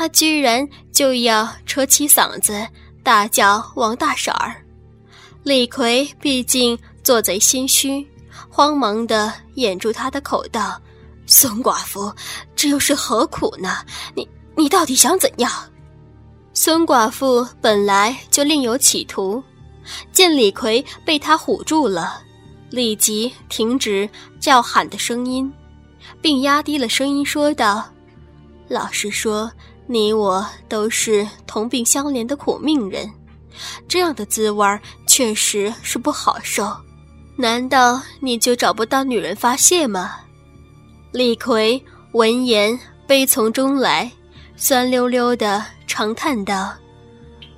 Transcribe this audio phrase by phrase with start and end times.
[0.00, 2.66] 他居然就要扯起嗓子
[3.02, 4.56] 大叫王大婶儿。
[5.42, 8.08] 李逵毕竟做贼心虚，
[8.48, 10.80] 慌忙的掩住他的口道
[11.28, 12.10] ：“孙寡妇，
[12.56, 13.76] 这又是何苦呢？
[14.14, 14.26] 你
[14.56, 15.52] 你到底想怎样？”
[16.54, 19.44] 孙寡妇本来就另有企图，
[20.12, 22.22] 见李逵被他唬住了，
[22.70, 24.08] 立即停止
[24.40, 25.52] 叫喊的声音，
[26.22, 27.84] 并压低了声音说道
[28.66, 29.52] ：“老实说，
[29.92, 33.10] 你我都是同病相怜的苦命人，
[33.88, 34.64] 这样的滋味
[35.04, 36.72] 确实是不好受。
[37.36, 40.14] 难道你就找不到女人发泄吗？”
[41.10, 41.82] 李逵
[42.12, 44.08] 闻言悲从中来，
[44.56, 45.66] 酸溜溜的。
[45.88, 46.72] 长叹道：“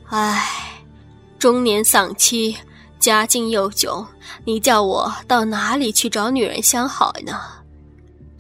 [0.09, 0.81] 唉，
[1.39, 2.57] 中年丧妻，
[2.99, 4.07] 家境又窘，
[4.47, 7.39] 你叫我到哪里去找女人相好呢？”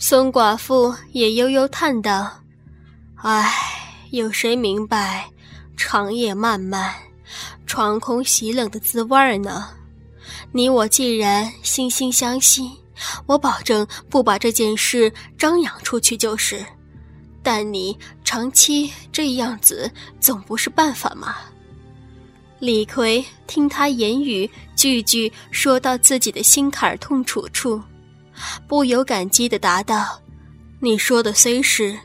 [0.01, 2.27] 孙寡妇也悠悠叹道
[3.23, 3.52] ：“唉，
[4.12, 5.27] 有谁明白
[5.75, 6.95] 长夜漫漫，
[7.66, 9.71] 床空喜冷的滋味儿呢？
[10.52, 12.71] 你我既然惺惺相惜，
[13.24, 16.63] 我保证不把这件事张扬出去就是。”
[17.43, 21.37] 但你长期这样子总不是办法嘛。
[22.59, 27.82] 李逵听他言语句句说到自己的心坎痛楚处，
[28.69, 30.21] 不由感激的答道
[30.85, 31.97] ：“你说的虽是，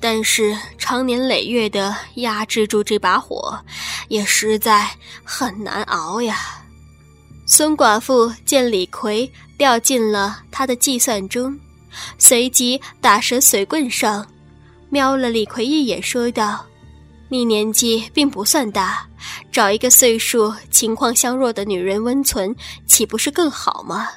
[0.00, 3.62] 但是长年累月的压制住这把火，
[4.08, 4.88] 也实在
[5.22, 6.64] 很难熬呀。”
[7.46, 11.54] 孙寡妇见李逵掉进了他的计算中，
[12.16, 14.26] 随即打蛇随棍上。
[14.88, 16.64] 瞄了李逵一眼，说道
[17.28, 19.06] ：“你年纪并不算大，
[19.52, 24.08] 找一个岁数情况相若的女人温存，岂不是更好吗？”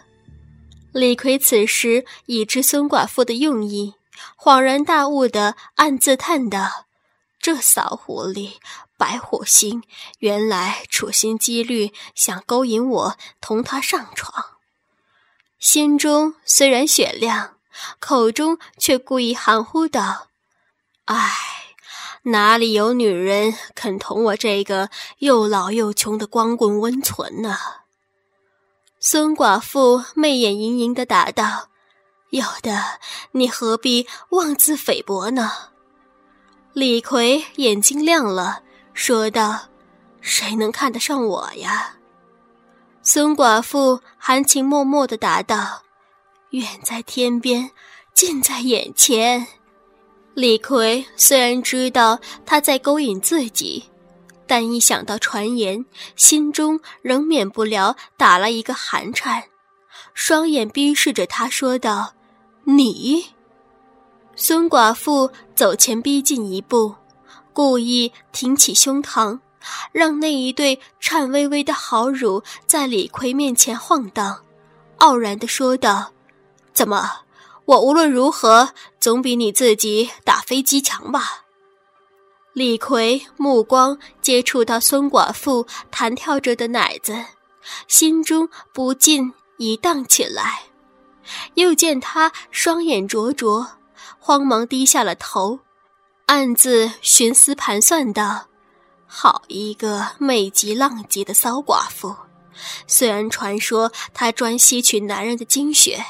[0.93, 3.93] 李逵此时已知孙寡妇的用意，
[4.37, 6.85] 恍然大悟的暗自叹道
[7.39, 8.53] ：“这骚狐狸，
[8.97, 9.83] 白虎星，
[10.19, 14.45] 原来处心积虑想勾引我同他上床。”
[15.59, 17.57] 心中虽然雪亮，
[17.99, 20.27] 口中却故意含糊道。
[21.05, 21.31] 唉，
[22.23, 24.89] 哪里有女人肯同我这个
[25.19, 27.57] 又老又穷的光棍温存呢？
[28.99, 31.69] 孙寡妇媚眼盈盈的答道
[32.29, 32.83] ：“有的，
[33.31, 35.51] 你何必妄自菲薄呢？”
[36.73, 38.61] 李逵眼睛亮了，
[38.93, 39.69] 说道
[40.19, 41.95] ：“谁能看得上我呀？”
[43.01, 45.83] 孙寡妇含情脉脉的答道
[46.51, 47.71] ：“远在天边，
[48.13, 49.47] 近在眼前。”
[50.33, 53.85] 李逵虽然知道他在勾引自己，
[54.45, 55.85] 但一想到传言，
[56.17, 59.43] 心中仍免不了打了一个寒颤，
[60.15, 62.13] 双眼逼视着他说道
[62.65, 63.27] ：“你。”
[64.35, 66.95] 孙寡妇走前逼近一步，
[67.53, 69.39] 故意挺起胸膛，
[69.91, 74.43] 让那一对颤巍巍的好乳在李逵面前晃荡，
[74.97, 76.11] 傲然地说道
[76.73, 77.19] ：“怎么？”
[77.65, 81.45] 我无论如何总比你自己打飞机强吧。
[82.53, 87.25] 李逵目光接触到孙寡妇弹跳着的奶子，
[87.87, 90.63] 心中不禁一荡起来。
[91.55, 93.67] 又见他双眼灼灼，
[94.19, 95.59] 慌忙低下了头，
[96.27, 98.47] 暗自寻思盘算道
[99.07, 102.15] ：“好一个美极浪极的骚寡妇！
[102.87, 106.05] 虽然传说她专吸取男人的精血。”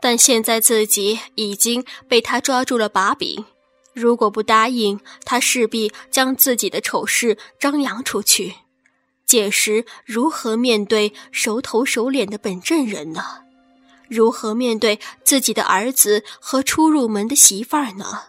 [0.00, 3.46] 但现在自己已经被他抓住了把柄，
[3.94, 8.54] 如果不答应，他势必将自己的丑事张扬出去。
[9.26, 13.22] 届时如何面对熟头熟脸的本镇人呢？
[14.08, 18.24] 如何面对自己的儿子和初入门的媳妇儿呢？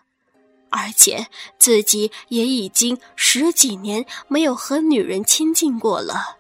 [0.70, 6.38] 而且自己也已经十几年没有和女人亲近过了，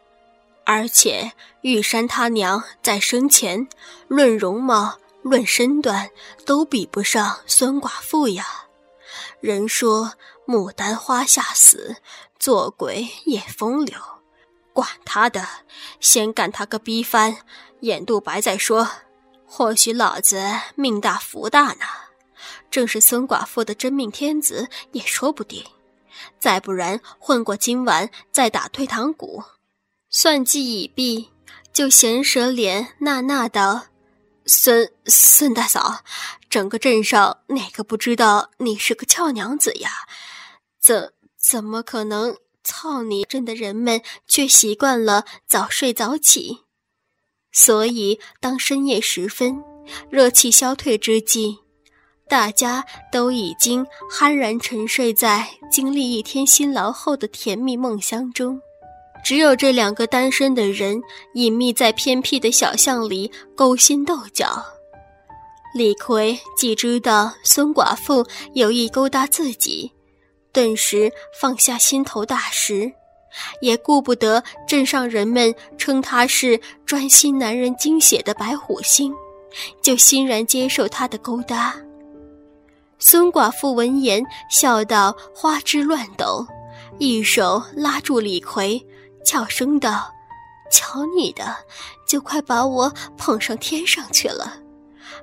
[0.65, 3.67] 而且玉山他娘在生前
[4.07, 4.99] 论容貌。
[5.21, 6.11] 论身段
[6.45, 8.45] 都比不上孙寡妇呀！
[9.39, 10.13] 人说
[10.45, 11.95] 牡丹花下死，
[12.37, 13.97] 做鬼也风流。
[14.75, 15.47] 管他的，
[16.01, 17.37] 先干他个逼翻，
[17.79, 18.89] 眼肚白再说。
[19.45, 20.43] 或许老子
[20.75, 21.85] 命大福大呢，
[22.69, 25.63] 正是孙寡妇的真命天子也说不定。
[26.37, 29.45] 再不然，混过今晚再打退堂鼓。
[30.09, 31.31] 算计已毕，
[31.71, 33.85] 就闲舌脸纳纳道。
[34.45, 36.03] 孙孙大嫂，
[36.49, 39.89] 整个镇上哪个不知道你是个俏娘子呀？
[40.81, 46.63] 怎怎么可能操你镇的人们却习惯了早睡早起？
[47.51, 49.63] 所以当深夜时分，
[50.09, 51.59] 热气消退之际，
[52.27, 58.59] 大家都已经酣然沉睡在经历一天辛劳后的甜蜜梦乡中，
[59.23, 61.01] 只有这两个单身的人
[61.35, 64.65] 隐秘在偏僻的小巷里勾心斗角。
[65.73, 69.91] 李逵既知道孙寡妇有意勾搭自己，
[70.55, 72.89] 顿时放下心头大石，
[73.59, 79.13] 也顾不得镇上人们称他是专心男人精血的白虎星，
[79.81, 81.75] 就欣然接受他的勾搭。
[82.99, 86.47] 孙寡妇闻言，笑到花枝乱抖，
[86.99, 88.81] 一手拉住李逵，
[89.25, 90.09] 悄声道
[90.71, 91.53] ：“瞧你的，
[92.07, 94.53] 就快把我捧上天上去了。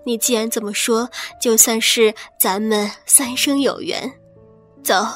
[0.04, 1.08] 你既然这么说，
[1.40, 4.12] 就算是咱们三生有缘。
[4.82, 5.06] 走，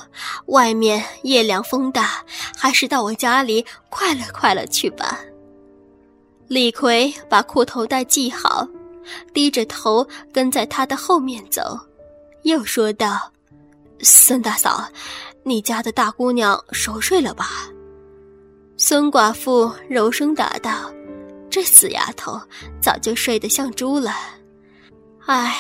[0.47, 2.25] 外面夜凉风大，
[2.57, 5.21] 还是到我家里快乐快乐去吧。”
[6.49, 8.67] 李逵把裤头带系好，
[9.35, 11.79] 低着头跟在他的后面走。
[12.43, 13.33] 又说道
[14.01, 14.89] ：“孙大嫂，
[15.43, 17.69] 你家的大姑娘熟睡了吧？”
[18.79, 20.89] 孙寡妇柔声答道
[21.51, 22.41] ：“这死丫头
[22.81, 24.15] 早就睡得像猪了。
[25.27, 25.57] 唉，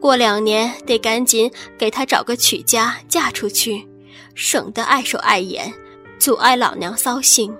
[0.00, 3.86] 过两年得赶紧给她找个娶家嫁出去，
[4.34, 5.72] 省得碍手碍眼，
[6.18, 7.54] 阻碍老娘骚性。”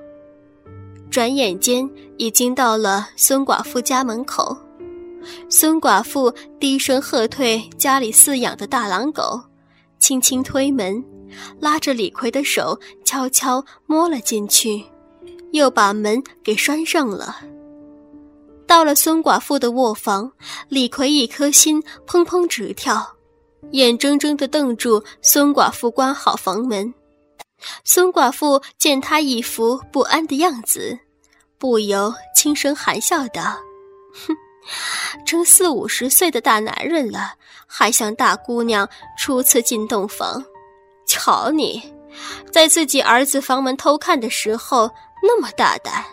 [1.11, 1.89] 转眼间
[2.19, 4.57] 已经到了孙寡妇家门口。
[5.49, 9.41] 孙寡妇低声喝退家里饲养的大狼狗，
[9.99, 11.05] 轻轻推门，
[11.59, 14.85] 拉着李逵的手，悄悄摸了进去，
[15.53, 17.37] 又把门给拴上了。
[18.71, 20.31] 到了孙寡妇的卧房，
[20.69, 23.05] 李逵一颗心砰砰直跳，
[23.73, 26.95] 眼睁睁地瞪住孙寡妇关好房门。
[27.83, 30.97] 孙寡妇见他一副不安的样子，
[31.59, 33.43] 不由轻声含笑道
[34.25, 34.37] ：“哼。”
[35.27, 37.33] 成四五十岁的大男人了，
[37.67, 38.89] 还想大姑娘
[39.19, 40.45] 初次进洞房？
[41.09, 41.83] 瞧你，
[42.53, 44.89] 在自己儿子房门偷看的时候
[45.25, 46.05] 那么大胆，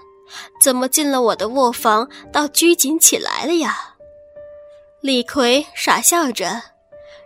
[0.62, 3.95] 怎么进了我的卧房倒拘谨起来了呀？
[5.01, 6.62] 李逵傻笑着，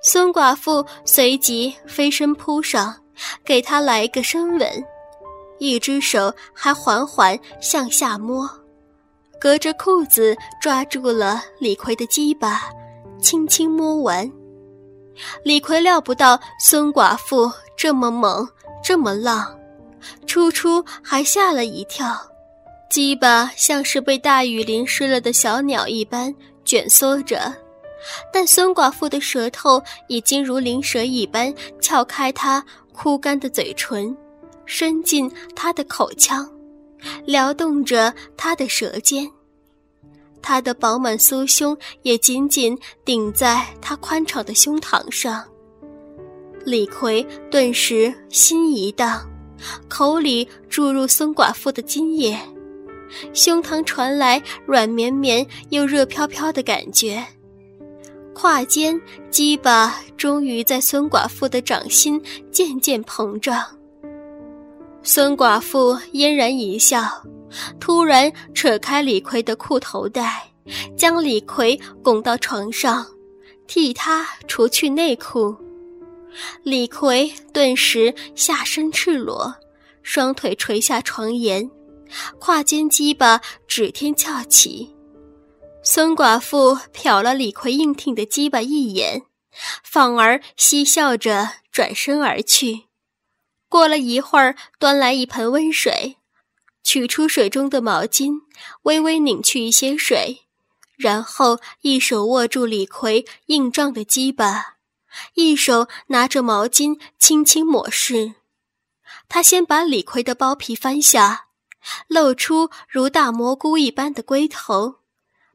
[0.03, 2.95] 孙寡妇随即飞身扑上，
[3.45, 4.86] 给他来个深吻，
[5.57, 8.50] 一只手还缓缓向下摸。
[9.39, 12.69] 隔着裤子抓住了李逵的鸡巴，
[13.21, 14.31] 轻轻摸完。
[15.44, 18.47] 李逵料不到孙寡妇这么猛，
[18.83, 19.57] 这么浪，
[20.27, 22.15] 初初还吓了一跳。
[22.91, 26.35] 鸡巴像是被大雨淋湿了的小鸟一般
[26.65, 27.41] 卷缩着，
[28.33, 32.61] 但孙寡妇的舌头已经如灵蛇一般撬开他
[32.91, 34.13] 枯干的嘴唇，
[34.65, 36.45] 伸进他的口腔。
[37.25, 39.25] 撩动着他的舌尖，
[40.41, 45.44] 他的饱满酥胸也紧紧顶在他宽敞的胸膛上。
[46.65, 49.25] 李逵顿时心一荡，
[49.87, 52.37] 口里注入孙寡妇的精液，
[53.33, 57.23] 胸膛传来软绵绵又热飘飘的感觉，
[58.33, 58.99] 胯间
[59.29, 62.21] 鸡巴终于在孙寡妇的掌心
[62.51, 63.63] 渐渐膨胀。
[65.03, 67.03] 孙寡妇嫣然一笑，
[67.79, 70.43] 突然扯开李逵的裤头带，
[70.95, 73.05] 将李逵拱到床上，
[73.67, 75.55] 替他除去内裤。
[76.63, 79.53] 李逵顿时下身赤裸，
[80.03, 81.69] 双腿垂下床沿，
[82.39, 84.95] 胯间鸡巴指天翘起。
[85.83, 89.23] 孙寡妇瞟了李逵硬挺的鸡巴一眼，
[89.83, 92.83] 反而嬉笑着转身而去。
[93.68, 96.18] 过了一会儿，端来一盆温水，
[96.83, 98.41] 取出水中的毛巾，
[98.83, 100.41] 微微拧去一些水，
[100.97, 104.75] 然后一手握住李逵硬胀的鸡巴，
[105.35, 108.35] 一手拿着毛巾轻轻抹拭。
[109.27, 111.45] 他先把李逵的包皮翻下，
[112.07, 114.95] 露出如大蘑菇一般的龟头，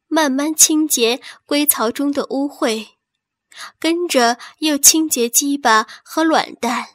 [0.09, 2.89] 慢慢清洁龟槽中的污秽，
[3.79, 6.89] 跟着又清洁鸡巴和卵蛋。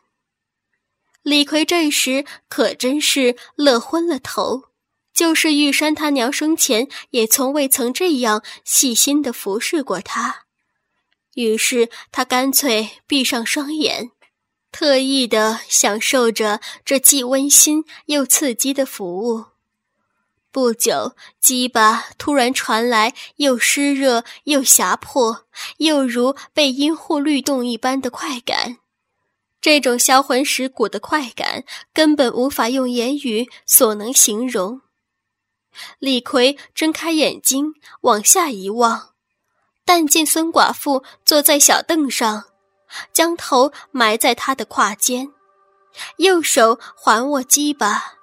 [1.21, 4.69] 李逵这时可真是乐昏了头，
[5.13, 10.45] 就是玉山他娘生前也从未曾这样细心的服侍过他。
[11.35, 14.11] 于是他干脆闭上双眼，
[14.71, 19.45] 特意的享受着这既温馨又刺激的服务。
[20.51, 25.45] 不久，鸡巴突然传来又湿热又狭迫，
[25.77, 28.77] 又如被阴户律动一般的快感。
[29.61, 31.63] 这种销魂蚀骨的快感，
[31.93, 34.81] 根本无法用言语所能形容。
[35.99, 39.11] 李逵睁开眼睛，往下一望，
[39.85, 42.50] 但见孙寡妇坐在小凳上，
[43.13, 45.31] 将头埋在他的胯间，
[46.17, 48.15] 右手环握鸡巴，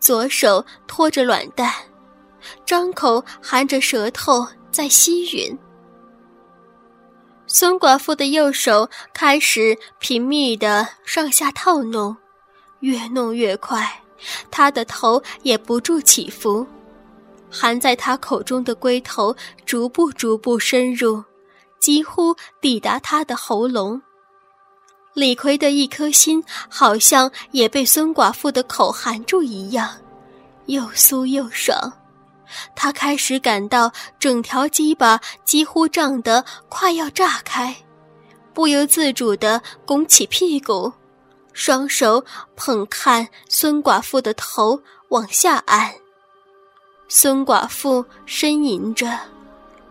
[0.00, 1.72] 左手托着卵蛋，
[2.64, 5.56] 张口含着舌头在吸吮。
[7.46, 12.16] 孙寡妇的右手开始频密的上下套弄，
[12.80, 14.02] 越弄越快，
[14.50, 16.66] 她的头也不住起伏。
[17.50, 21.22] 含在她口中的龟头逐步逐步深入，
[21.82, 24.00] 几乎抵达他的喉咙。
[25.14, 29.90] 李逵的一颗心好像也被孙寡妇的口含住一样，
[30.66, 31.92] 又酥又爽。
[32.76, 37.74] 他开始感到整条鸡巴几乎胀得快要炸开，
[38.54, 40.92] 不由自主地拱起屁股，
[41.52, 42.24] 双手
[42.54, 45.92] 捧看孙寡妇的头往下按。
[47.08, 49.18] 孙寡妇呻吟着，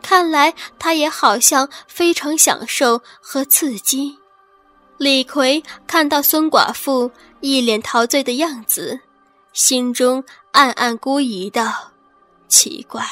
[0.01, 4.17] 看来他也好像非常享受和刺激。
[4.97, 8.99] 李逵看到孙寡妇一脸陶醉的样子，
[9.53, 11.91] 心中暗暗估疑道
[12.47, 13.03] ：“奇怪，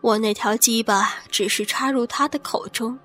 [0.00, 2.98] 我那条鸡巴只是插入她的口中，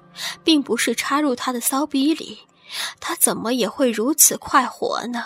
[0.44, 2.39] 并不是插入她的骚逼里，
[3.00, 5.24] 她怎么也会如此快活呢？”